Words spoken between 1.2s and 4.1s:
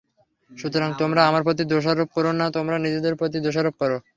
আমার প্রতি দোষারোপ করো না, তোমরা নিজেদের প্রতি দোষারোপ কর।